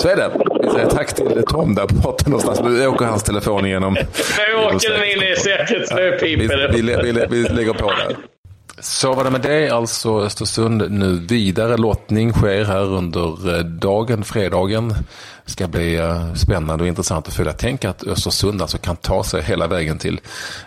Så 0.00 0.08
är 0.08 0.16
det. 0.16 0.30
Vi 0.62 0.70
säger 0.70 0.86
tack 0.86 1.14
till 1.14 1.42
Tom 1.48 1.74
där 1.74 1.86
borta 1.86 2.30
någonstans. 2.30 2.60
Nu 2.60 2.86
åker 2.86 3.04
hans 3.04 3.22
telefon 3.22 3.66
igenom. 3.66 3.94
Nu 3.94 4.54
åker 4.54 4.90
den 4.90 5.04
in 5.04 5.32
i 5.32 5.36
säkert. 5.36 5.94
Nu 5.94 6.10
piper 6.10 6.56
det. 6.56 6.68
Vi, 6.68 6.82
vi, 6.82 7.12
vi, 7.12 7.26
vi 7.30 7.48
lägger 7.48 7.72
på 7.72 7.90
där. 7.90 8.16
Så 8.80 9.14
var 9.14 9.24
det 9.24 9.30
med 9.30 9.40
det, 9.40 9.70
alltså 9.70 10.20
Östersund 10.20 10.90
nu 10.90 11.26
vidare. 11.28 11.76
Lottning 11.76 12.32
sker 12.32 12.64
här 12.64 12.84
under 12.84 13.56
eh, 13.56 13.64
dagen, 13.64 14.24
fredagen. 14.24 14.88
Det 15.44 15.50
ska 15.50 15.68
bli 15.68 15.96
eh, 15.96 16.34
spännande 16.34 16.84
och 16.84 16.88
intressant 16.88 17.28
att 17.28 17.34
följa. 17.34 17.52
Tänk 17.52 17.84
att 17.84 18.06
Östersund 18.06 18.62
alltså 18.62 18.78
kan 18.78 18.96
ta 18.96 19.24
sig 19.24 19.42
hela 19.42 19.66
vägen 19.66 19.98
till 19.98 20.20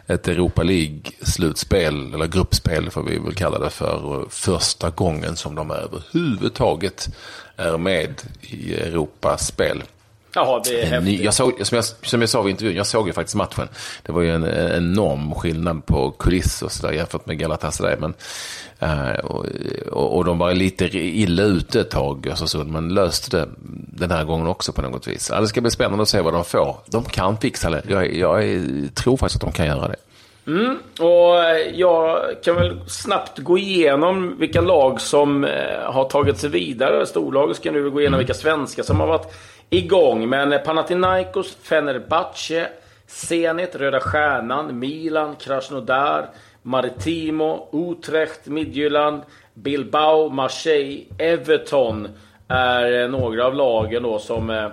ett 0.08 0.28
Europa 0.28 0.64
League-slutspel, 0.64 2.14
eller 2.14 2.28
gruppspel 2.28 2.90
får 2.90 3.04
vi 3.04 3.20
väl 3.20 3.36
kalla 3.36 3.60
det 3.60 3.70
för, 3.70 4.26
första 4.30 4.90
gången 4.90 5.36
som 5.36 5.56
de 5.56 5.72
överhuvudtaget 5.72 7.10
är 7.58 7.78
med 7.78 8.22
i 8.42 8.74
Europaspel. 8.74 9.84
Jaha, 10.36 10.62
det 10.66 10.82
är 10.82 10.86
häftigt. 10.86 11.22
Jag 11.22 11.34
såg, 11.34 11.66
som, 11.66 11.76
jag, 11.76 11.86
som 11.86 12.22
jag 12.22 12.30
sa 12.30 12.48
i 12.48 12.52
intervjun, 12.52 12.76
jag 12.76 12.88
såg 12.88 13.08
ju 13.08 13.14
faktiskt 13.14 13.36
matchen. 13.36 13.68
Det 14.04 14.12
var 14.12 14.22
ju 14.22 14.36
en, 14.36 14.44
en 14.44 14.72
enorm 14.78 15.36
skillnad 15.36 15.86
på 15.86 16.12
kuliss 16.12 16.62
och 16.62 16.72
sådär 16.72 16.94
jämfört 16.94 17.26
med 17.26 17.40
Galatasaray. 17.40 17.96
Men, 18.00 18.14
uh, 18.84 19.20
och, 19.20 19.46
och, 19.92 20.18
och, 20.18 20.26
de 20.26 20.38
var 20.38 20.54
lite 20.54 20.86
illa 20.98 21.44
ute 21.44 21.82
ett 21.82 21.90
tag, 21.90 22.28
Östersund, 22.28 22.72
men 22.72 22.90
löste 22.90 23.38
det 23.38 23.50
den 23.98 24.12
här 24.12 24.24
gången 24.24 24.48
också 24.48 24.72
på 24.72 24.82
något 24.82 25.08
vis. 25.08 25.30
Ja, 25.34 25.42
det 25.42 25.48
ska 25.48 25.62
bli 25.62 25.72
spännande 25.72 26.02
att 26.02 26.10
se 26.10 26.22
vad 26.22 26.34
de 26.34 26.46
får. 26.46 26.78
De 26.86 27.04
kan 27.04 27.38
fixa 27.38 27.70
det. 27.70 27.82
Jag, 27.88 28.16
jag 28.16 28.44
tror 28.96 29.18
faktiskt 29.18 29.44
att 29.44 29.54
de 29.54 29.56
kan 29.56 29.66
göra 29.66 29.88
det. 29.88 29.96
Mm, 30.48 30.78
och 31.00 31.36
jag 31.74 32.36
kan 32.44 32.56
väl 32.56 32.80
snabbt 32.88 33.40
gå 33.40 33.58
igenom 33.58 34.40
vilka 34.40 34.62
lag 34.62 35.02
som 35.02 35.44
eh, 35.44 35.82
har 35.84 36.04
tagit 36.04 36.38
sig 36.38 36.50
vidare. 36.50 37.06
Storlaget 37.06 37.58
ska 37.58 37.72
nu 37.72 37.90
gå 37.90 38.00
igenom 38.00 38.14
mm. 38.14 38.18
vilka 38.18 38.34
svenskar 38.34 38.84
som 38.84 39.00
har 39.00 39.08
varit 39.08 39.34
igång. 39.70 40.30
Men 40.30 40.64
Panathinaikos, 40.66 41.58
Fenerbahce, 41.62 42.68
Zenit, 43.08 43.76
Röda 43.76 44.00
Stjärnan, 44.00 44.80
Milan, 44.80 45.36
Krasnodar, 45.36 46.30
Maritimo, 46.62 47.70
Utrecht, 47.74 48.48
Midtjylland, 48.48 49.22
Bilbao, 49.54 50.30
Marseille, 50.30 51.04
Everton 51.18 52.08
är 52.48 53.08
några 53.08 53.46
av 53.46 53.56
lagen 53.56 54.04
då 54.04 54.20
som 54.20 54.70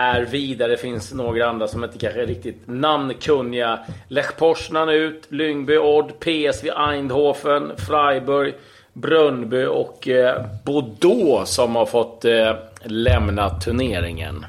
är 0.00 0.22
vidare. 0.22 0.68
Det 0.70 0.76
finns 0.76 1.12
några 1.12 1.48
andra 1.48 1.68
som 1.68 1.84
inte 1.84 1.98
kanske 1.98 2.22
är 2.22 2.26
riktigt 2.26 2.62
namnkunniga. 2.66 3.78
Lech 4.08 4.36
Poznan 4.36 4.88
ut, 4.88 5.22
Lyngby, 5.28 5.76
Odd, 5.76 6.12
PSV 6.20 6.70
Eindhoven, 6.76 7.72
Freiburg, 7.76 8.54
Brönnby 8.92 9.64
och 9.64 10.08
eh, 10.08 10.44
Bordeaux 10.64 11.50
som 11.50 11.76
har 11.76 11.86
fått 11.86 12.24
eh, 12.24 12.52
lämna 12.84 13.50
turneringen. 13.50 14.46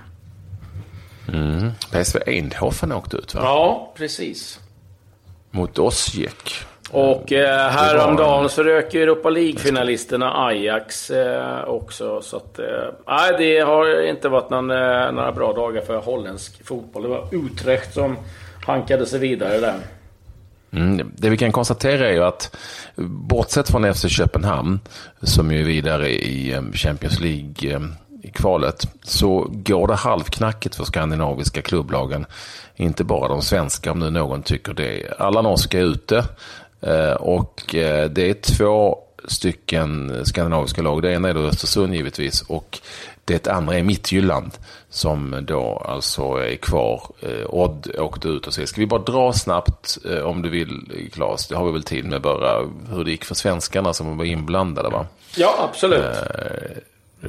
Mm. 1.34 1.72
PSV 1.92 2.20
Eindhoven 2.28 2.92
åkte 2.92 3.18
ut 3.18 3.36
va? 3.36 3.42
Ja, 3.44 3.94
precis. 3.98 4.60
Mot 5.52 5.80
Osijek. 5.80 6.66
Och 6.92 7.32
eh, 7.32 7.70
häromdagen 7.70 8.50
så 8.50 8.64
rök 8.64 8.94
Europa 8.94 9.30
League-finalisterna 9.30 10.48
Ajax 10.48 11.12
eh, 11.12 11.64
också. 11.64 12.22
Så 12.22 12.38
att, 12.38 12.60
eh, 12.60 13.38
det 13.38 13.60
har 13.60 14.02
inte 14.10 14.30
varit 14.30 14.50
någon, 14.50 14.72
eh, 14.72 15.12
några 15.12 15.32
bra 15.32 15.54
dagar 15.54 15.82
för 15.82 15.98
holländsk 15.98 16.66
fotboll. 16.68 17.04
Det 17.04 17.10
var 17.10 17.28
Utrecht 17.32 17.94
som 17.94 18.18
hankade 18.66 19.06
sig 19.06 19.20
vidare 19.20 19.58
där. 19.58 19.76
Mm, 20.72 21.12
det 21.16 21.30
vi 21.30 21.38
kan 21.38 21.52
konstatera 21.52 22.10
är 22.10 22.14
ju 22.14 22.24
att 22.24 22.56
bortsett 23.06 23.70
från 23.72 23.94
FC 23.94 24.10
Köpenhamn 24.10 24.80
som 25.22 25.52
ju 25.52 25.60
är 25.60 25.66
vidare 25.66 26.10
i 26.10 26.54
eh, 26.54 26.62
Champions 26.74 27.20
League 27.20 27.76
eh, 27.76 27.82
i 28.24 28.32
kvalet 28.32 28.88
så 29.04 29.48
går 29.50 29.88
det 29.88 29.96
halvknackigt 29.96 30.76
för 30.76 30.84
skandinaviska 30.84 31.62
klubblagen. 31.62 32.26
Inte 32.76 33.04
bara 33.04 33.28
de 33.28 33.42
svenska 33.42 33.92
om 33.92 34.00
nu 34.00 34.10
någon 34.10 34.44
tycker 34.44 34.74
det. 34.74 35.14
Alla 35.20 35.42
norska 35.42 35.80
är 35.80 35.84
ute 35.84 36.24
och 37.20 37.62
det 38.10 38.18
är 38.30 38.34
två 38.34 38.98
stycken 39.26 40.22
skandinaviska 40.26 40.82
lag. 40.82 41.02
Det 41.02 41.12
ena 41.14 41.30
är 41.30 41.34
då 41.34 41.40
Östersund 41.40 41.96
givetvis 41.96 42.42
och 42.42 42.80
det 43.26 43.48
andra 43.48 43.76
är 43.76 43.84
Mittjylland 43.84 44.52
som 44.90 45.46
då 45.48 45.84
alltså 45.86 46.24
är 46.24 46.56
kvar. 46.56 47.04
Eh, 47.22 47.46
Odd 47.50 47.92
åkte 47.98 48.28
ut 48.28 48.48
och 48.48 48.54
så. 48.54 48.68
Ska 48.68 48.82
vi 48.82 48.88
bara 48.88 49.02
dra 49.02 49.34
snabbt 49.34 49.98
eh, 50.10 50.20
om 50.22 50.42
du 50.42 50.50
vill 50.50 51.10
Claes? 51.14 51.48
Det 51.48 51.56
har 51.56 51.66
vi 51.66 51.72
väl 51.72 51.84
tid 51.84 52.06
med 52.06 52.22
bara 52.22 52.70
hur 52.90 53.04
det 53.04 53.12
gick 53.12 53.26
för 53.26 53.36
svenskarna 53.36 53.94
som 53.94 54.18
var 54.18 54.26
inblandade 54.26 54.90
va? 54.90 55.06
Ja, 55.36 55.70
absolut. 55.70 56.06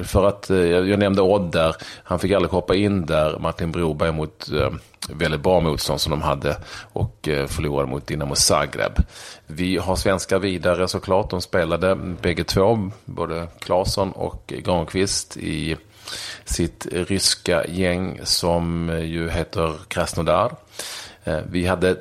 För 0.01 0.25
att 0.25 0.49
eh, 0.49 0.57
jag 0.57 0.99
nämnde 0.99 1.21
Odd 1.21 1.51
där. 1.51 1.75
Han 2.03 2.19
fick 2.19 2.31
aldrig 2.31 2.51
hoppa 2.51 2.75
in 2.75 3.05
där. 3.05 3.39
Martin 3.39 3.71
Broberg 3.71 4.11
mot 4.11 4.51
eh, 4.51 4.69
väldigt 5.09 5.41
bra 5.41 5.59
motstånd 5.59 6.01
som 6.01 6.09
de 6.09 6.21
hade 6.21 6.57
och 6.93 7.27
eh, 7.27 7.47
förlorade 7.47 7.89
mot 7.89 8.07
Dinamo 8.07 8.35
Zagreb. 8.35 8.93
Vi 9.47 9.77
har 9.77 9.95
svenskar 9.95 10.39
vidare 10.39 10.87
såklart. 10.87 11.29
De 11.29 11.41
spelade 11.41 11.95
bägge 11.95 12.43
två, 12.43 12.91
både 13.05 13.47
Claesson 13.59 14.11
och 14.11 14.43
Granqvist 14.47 15.37
i 15.37 15.77
sitt 16.45 16.87
ryska 16.91 17.65
gäng 17.65 18.19
som 18.23 18.89
ju 19.03 19.29
heter 19.29 19.73
Krasnodar. 19.87 20.55
Vi 21.49 21.65
hade 21.65 21.97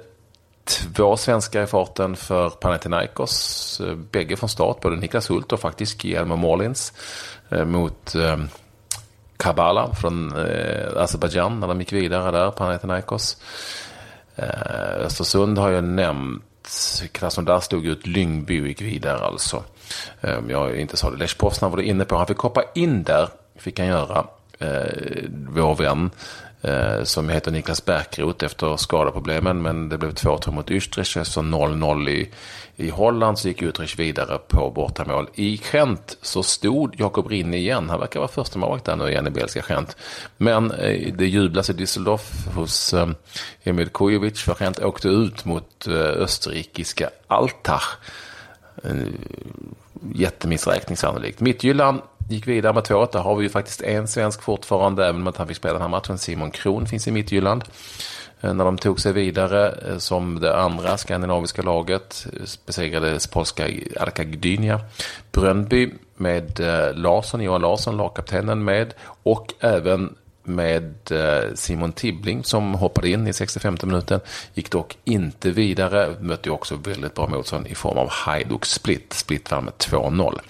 två 0.64 1.16
svenskar 1.16 1.62
i 1.62 1.66
farten 1.66 2.16
för 2.16 2.50
Panathinaikos. 2.50 3.80
Eh, 3.80 3.94
bägge 3.94 4.36
från 4.36 4.48
start, 4.48 4.80
både 4.80 4.96
Niklas 4.96 5.30
Hult 5.30 5.52
och 5.52 5.60
faktiskt 5.60 6.02
Guillermo 6.02 6.36
Molins 6.36 6.92
eh, 7.50 7.64
mot 7.64 8.14
eh, 8.14 8.36
Kabala 9.36 9.94
från 9.94 10.32
Azerbajdzjan 10.96 11.60
när 11.60 11.68
de 11.68 11.80
gick 11.80 11.92
vidare 11.92 12.30
där, 12.30 12.50
Panathinaikos. 12.50 13.36
Östersund 14.98 15.58
har 15.58 15.70
jag 15.70 15.84
nämnt. 15.84 16.42
Krasnodar 17.12 17.60
stod 17.60 17.86
ut 17.86 18.06
Lyngby 18.06 18.62
och 18.62 18.66
gick 18.66 18.80
vidare 18.80 19.18
alltså. 19.18 19.62
Jag 20.48 20.76
inte 20.76 20.96
sa 20.96 21.10
det. 21.10 21.16
Lech 21.16 21.38
Poznan 21.38 21.70
var 21.70 21.78
du 21.78 21.84
inne 21.84 22.04
på. 22.04 22.16
Han 22.16 22.26
fick 22.26 22.38
hoppa 22.38 22.62
in 22.74 23.02
där 23.02 23.28
fick 23.62 23.78
han 23.78 23.88
göra. 23.88 24.26
Eh, 24.58 25.24
vår 25.48 25.74
vän 25.74 26.10
Eh, 26.64 27.04
som 27.04 27.28
heter 27.28 27.50
Niklas 27.50 27.84
Bärkroth 27.84 28.44
efter 28.44 28.76
skadeproblemen. 28.76 29.62
Men 29.62 29.88
det 29.88 29.98
blev 29.98 30.12
2-2 30.12 30.50
mot 30.50 30.70
Utrecht. 30.70 31.26
Så 31.26 31.42
0-0 31.42 32.08
i, 32.08 32.30
i 32.76 32.90
Holland 32.90 33.38
så 33.38 33.48
gick 33.48 33.62
Utrecht 33.62 33.98
vidare 33.98 34.38
på 34.38 34.70
bortamål. 34.70 35.28
I 35.34 35.60
Gent 35.72 36.18
så 36.22 36.42
stod 36.42 36.94
Jakob 36.98 37.26
Rinne 37.26 37.56
igen. 37.56 37.90
Han 37.90 38.00
verkar 38.00 38.20
vara 38.20 38.28
första 38.28 38.58
målvakt 38.58 38.84
där 38.84 38.96
nu 38.96 39.08
igen 39.08 39.26
i 39.26 39.30
belgiska 39.30 39.62
Gent. 39.68 39.96
Men 40.36 40.70
eh, 40.70 41.14
det 41.14 41.26
jublas 41.26 41.70
i 41.70 41.72
Düsseldorf 41.72 42.54
hos 42.54 42.94
eh, 42.94 43.08
Emil 43.62 43.88
Kujovic 43.88 44.40
för 44.40 44.54
Gent 44.54 44.78
åkte 44.78 45.08
ut 45.08 45.44
mot 45.44 45.86
eh, 45.86 45.94
österrikiska 45.94 47.10
Altach. 47.26 47.96
Eh, 48.82 48.92
jättemissräkning 50.14 50.96
sannolikt. 50.96 51.40
Mittjylland 51.40 52.00
gick 52.28 52.48
vidare 52.48 52.72
med 52.72 52.82
2-1. 52.82 53.08
Där 53.12 53.20
har 53.20 53.36
vi 53.36 53.42
ju 53.42 53.48
faktiskt 53.48 53.82
en 53.82 54.08
svensk 54.08 54.42
fortfarande, 54.42 55.06
även 55.06 55.20
om 55.20 55.26
att 55.26 55.36
han 55.36 55.46
fick 55.46 55.56
spela 55.56 55.72
den 55.72 55.82
här 55.82 55.88
matchen. 55.88 56.18
Simon 56.18 56.50
Kron 56.50 56.86
finns 56.86 57.08
i 57.08 57.10
Midtjylland. 57.10 57.64
Eh, 58.42 58.54
när 58.54 58.64
de 58.64 58.78
tog 58.78 59.00
sig 59.00 59.12
vidare 59.12 59.74
eh, 59.88 59.98
som 59.98 60.40
det 60.40 60.56
andra 60.56 60.96
skandinaviska 60.96 61.62
laget 61.62 62.26
eh, 62.32 62.32
Besegrade 62.40 62.60
besegrades 62.66 63.26
polska 63.26 63.64
Arka 64.00 64.24
Gdynia. 64.24 64.80
Brönnby 65.32 65.90
med 66.16 66.60
Larsson, 66.94 67.40
Johan 67.40 67.60
Larsson, 67.60 67.96
lagkaptenen 67.96 68.64
med 68.64 68.94
och 69.22 69.54
även 69.60 70.14
med 70.44 70.94
eh, 71.10 71.54
Simon 71.54 71.92
Tibbling 71.92 72.44
som 72.44 72.74
hoppade 72.74 73.08
in 73.08 73.26
i 73.26 73.32
65 73.32 73.76
minuten. 73.82 74.20
Gick 74.54 74.70
dock 74.70 74.98
inte 75.04 75.50
vidare. 75.50 76.14
Mötte 76.20 76.50
också 76.50 76.76
väldigt 76.76 77.14
bra 77.14 77.26
motstånd 77.26 77.66
i 77.66 77.74
form 77.74 77.98
av 77.98 78.08
Hajduk 78.10 78.64
Split. 78.64 79.12
Split 79.12 79.50
vann 79.50 79.64
med 79.64 79.72
2-0 79.72 80.40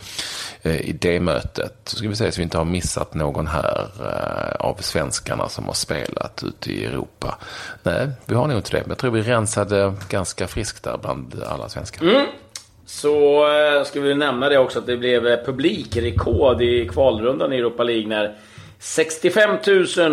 eh, 0.63 0.81
i 0.81 0.93
det 0.93 1.21
mötet. 1.21 1.75
Så 1.85 1.97
ska 1.97 2.09
vi 2.09 2.17
se 2.17 2.33
så 2.33 2.37
vi 2.39 2.43
inte 2.43 2.59
har 2.59 2.65
missat 2.65 3.15
någon 3.15 3.47
här 3.47 3.87
eh, 4.01 4.67
av 4.67 4.77
svenskarna 4.81 5.49
som 5.49 5.65
har 5.65 5.75
spelat 5.75 6.43
ute 6.47 6.73
i 6.73 6.85
Europa. 6.85 7.39
Nej, 7.83 8.09
vi 8.27 8.35
har 8.35 8.47
nog 8.47 8.57
inte 8.57 8.71
det. 8.71 8.81
Men 8.81 8.89
jag 8.89 8.99
tror 8.99 9.11
vi 9.11 9.23
rensade 9.23 9.95
ganska 10.09 10.47
friskt 10.47 10.83
där 10.83 10.99
bland 11.03 11.43
alla 11.47 11.69
svenskar. 11.69 12.03
Mm. 12.03 12.27
Så 12.87 13.47
ska 13.87 14.01
vi 14.01 14.15
nämna 14.15 14.49
det 14.49 14.59
också 14.59 14.79
att 14.79 14.87
det 14.87 14.97
blev 14.97 15.45
publikrekord 15.45 16.63
i 16.63 16.89
kvalrundan 16.89 17.53
i 17.53 17.57
Europa 17.57 17.83
League 17.83 18.09
när 18.09 18.37
65 18.85 19.59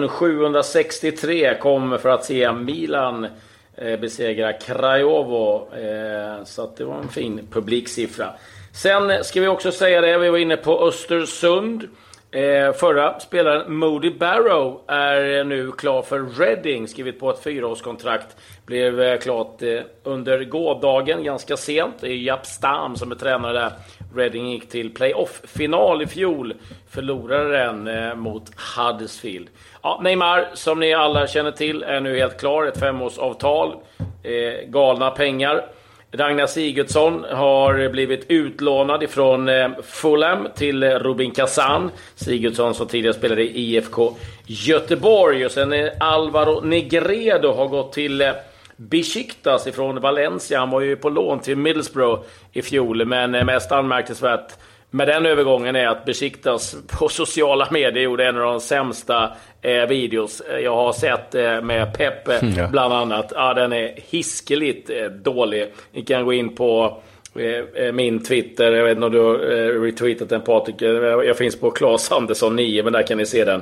763 0.10 1.56
kom 1.60 2.00
för 2.00 2.10
att 2.10 2.26
se 2.26 2.52
Milan 2.54 3.28
eh, 3.76 4.00
besegra 4.00 4.54
Krajovo. 4.54 5.68
Eh, 5.76 6.44
så 6.44 6.64
att 6.64 6.78
det 6.78 6.86
var 6.86 6.98
en 6.98 7.10
fin 7.10 7.48
publiksiffra. 7.52 8.34
Sen 8.74 9.24
ska 9.24 9.42
vi 9.42 9.48
också 9.48 9.72
säga 9.72 10.02
det, 10.02 10.18
vi 10.18 10.30
var 10.30 10.38
inne 10.38 10.58
på 10.58 10.88
Östersund. 10.88 11.88
Eh, 12.32 12.74
förra 12.74 13.20
spelaren 13.20 13.74
Moody 13.74 14.10
Barrow 14.10 14.82
är 14.88 15.44
nu 15.44 15.72
klar 15.72 16.02
för 16.02 16.20
Reading. 16.40 16.88
Skrivit 16.88 17.20
på 17.20 17.30
ett 17.30 17.44
fyraårskontrakt. 17.44 18.36
Blev 18.66 19.20
klart 19.20 19.62
under 20.04 20.44
gårdagen, 20.44 21.24
ganska 21.24 21.58
sent. 21.58 21.96
Det 22.00 22.08
är 22.08 22.16
Japp 22.16 22.46
Stam 22.46 22.96
som 22.96 23.12
är 23.12 23.16
tränare 23.16 23.54
där. 23.54 23.72
Reading 24.16 24.52
gick 24.52 24.70
till 24.70 24.94
playoff-final 24.94 26.02
i 26.02 26.08
fjol. 26.08 26.54
Förlorade 26.90 27.58
den 27.58 27.88
eh, 27.88 28.16
mot 28.16 28.52
Huddersfield. 28.78 29.48
Ja, 29.84 30.00
Neymar, 30.04 30.50
som 30.54 30.80
ni 30.80 30.94
alla 30.94 31.28
känner 31.28 31.52
till, 31.52 31.84
är 31.84 32.00
nu 32.02 32.18
helt 32.18 32.40
klar. 32.40 32.66
Ett 32.66 32.80
femårsavtal. 32.80 33.76
Eh, 34.24 34.70
galna 34.70 35.12
pengar. 35.12 35.66
Ragnar 36.12 36.48
Sigurdsson 36.48 37.26
har 37.32 37.90
blivit 37.90 38.26
utlånad 38.28 39.04
ifrån 39.04 39.50
eh, 39.50 39.70
Fulham 39.84 40.48
till 40.56 40.84
Rubin 40.84 41.32
Kazan. 41.32 41.92
Sigurdsson 42.16 42.74
som 42.74 42.88
tidigare 42.88 43.14
spelade 43.14 43.44
i 43.44 43.76
IFK 43.76 44.16
Göteborg. 44.46 45.46
Och 45.46 45.52
sen 45.52 45.74
är 45.74 45.92
Alvaro 46.00 46.62
Negredo 46.62 47.52
har 47.52 47.68
gått 47.68 47.94
till 47.94 48.22
eh, 48.22 48.32
Besiktas 48.80 49.68
ifrån 49.68 50.00
Valencia. 50.00 50.60
Han 50.60 50.70
var 50.70 50.82
ju 50.82 50.96
på 50.96 51.10
lån 51.10 51.40
till 51.40 51.58
Middlesbrough 51.58 52.22
i 52.52 52.62
fjol, 52.62 53.06
men 53.06 53.32
mest 53.32 53.72
anmärkningsvärt 53.72 54.52
med 54.92 55.08
den 55.08 55.26
övergången 55.26 55.76
är 55.76 55.88
att 55.88 56.06
Besiktas 56.06 56.76
på 57.00 57.10
sociala 57.10 57.68
medier 57.72 58.04
gjorde 58.04 58.28
en 58.28 58.38
av 58.38 58.44
de 58.44 58.60
sämsta 58.60 59.32
eh, 59.62 59.86
videos 59.86 60.42
jag 60.64 60.76
har 60.76 60.94
sett 60.94 61.36
eh, 61.36 61.62
med 61.62 61.94
Peppe 61.94 62.40
ja. 62.58 62.68
bland 62.68 62.94
annat. 62.94 63.32
Ja, 63.36 63.54
den 63.54 63.74
är 63.74 64.00
hiskeligt 64.10 64.90
eh, 64.90 65.06
dålig. 65.06 65.74
Ni 65.92 66.02
kan 66.02 66.26
gå 66.26 66.34
in 66.34 66.56
på 66.56 66.84
eh, 66.84 66.94
eh, 66.94 67.19
Eh, 67.36 67.86
eh, 67.86 67.92
min 67.92 68.24
Twitter. 68.24 68.72
Jag 68.72 68.84
vet 68.84 68.96
inte 68.96 69.06
om 69.06 69.12
du 69.12 69.20
har 69.20 69.34
eh, 69.34 69.82
retweetat 69.82 70.30
den 70.30 70.42
Patrik. 70.42 70.82
Jag 70.82 71.38
finns 71.38 71.60
på 71.60 71.72
Claes 71.72 72.12
Andersson 72.12 72.56
9, 72.56 72.84
men 72.84 72.94
där 72.94 73.08
kan 73.08 73.18
ni 73.18 73.26
se 73.26 73.46
den. 73.46 73.62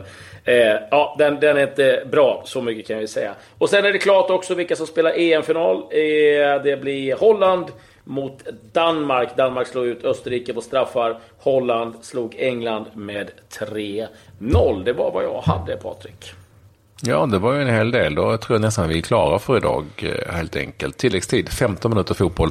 ja, 0.92 1.16
den, 1.18 1.40
den 1.40 1.58
är 1.58 1.62
inte 1.62 2.04
bra, 2.12 2.42
så 2.46 2.62
mycket 2.62 2.88
kan 2.88 3.00
vi 3.00 3.08
säga. 3.08 3.34
Och 3.58 3.70
sen 3.70 3.86
är 3.86 3.92
det 3.92 3.98
klart 3.98 4.30
också 4.30 4.56
vilka 4.56 4.76
som 4.76 4.88
spelar 4.88 5.12
EM-final. 5.20 5.86
det 6.64 6.82
blir 6.82 7.16
Holland, 7.16 7.66
mot 8.04 8.44
Danmark. 8.74 9.38
Danmark 9.38 9.68
slog 9.68 9.86
ut 9.86 10.06
Österrike 10.06 10.54
på 10.54 10.62
straffar. 10.62 11.20
Holland 11.38 11.94
slog 12.02 12.36
England 12.38 12.86
med 12.94 13.32
3-0. 13.60 14.84
Det 14.84 14.94
var 14.94 15.12
vad 15.12 15.24
jag 15.24 15.42
hade, 15.42 15.78
Patrik. 15.78 16.34
Ja, 17.02 17.26
det 17.26 17.40
var 17.40 17.54
ju 17.54 17.62
en 17.62 17.76
hel 17.76 17.92
del. 17.92 18.16
Då 18.16 18.38
tror 18.38 18.56
jag 18.56 18.62
nästan 18.62 18.90
vi 18.90 18.98
är 18.98 19.02
klara 19.02 19.40
för 19.40 19.58
idag, 19.58 19.86
eh, 19.98 20.34
helt 20.34 20.56
enkelt. 20.56 20.98
Tilläggstid, 20.98 21.50
15 21.50 21.92
minuter 21.92 22.14
fotboll 22.14 22.50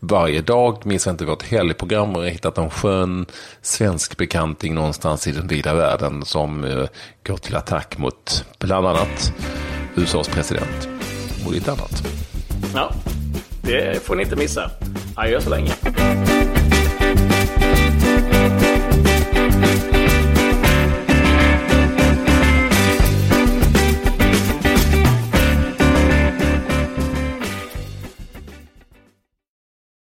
varje 0.00 0.40
dag. 0.40 0.86
Missa 0.86 1.10
inte 1.10 1.24
vårt 1.24 1.42
helgprogram. 1.42 2.12
Vi 2.12 2.20
har 2.20 2.26
hittat 2.26 2.58
en 2.58 2.70
skön 2.70 3.26
svensk 3.62 4.16
bekanting 4.16 4.74
någonstans 4.74 5.26
i 5.26 5.32
den 5.32 5.46
vida 5.48 5.74
världen 5.74 6.24
som 6.24 6.64
eh, 6.64 6.86
går 7.26 7.36
till 7.36 7.56
attack 7.56 7.98
mot 7.98 8.44
bland 8.58 8.86
annat 8.86 9.32
USAs 9.96 10.28
president 10.28 10.88
och 11.46 11.52
lite 11.52 11.72
annat. 11.72 12.02
Ja, 12.74 12.92
det 13.62 14.02
får 14.06 14.16
ni 14.16 14.22
inte 14.22 14.36
missa. 14.36 14.70
Adjö 15.14 15.40
så 15.40 15.50
länge. 15.50 15.72